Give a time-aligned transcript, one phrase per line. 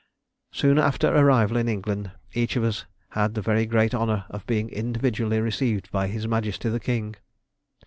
[0.51, 4.67] Soon after arrival in England, each of us had the very great honour of being
[4.71, 7.17] individually received by His Majesty the King.